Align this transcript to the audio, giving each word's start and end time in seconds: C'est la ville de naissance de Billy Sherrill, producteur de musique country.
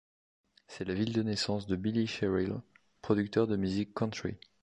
C'est 0.67 0.83
la 0.85 0.95
ville 0.95 1.13
de 1.13 1.21
naissance 1.21 1.67
de 1.67 1.75
Billy 1.75 2.07
Sherrill, 2.07 2.55
producteur 3.03 3.45
de 3.45 3.55
musique 3.55 3.93
country. 3.93 4.33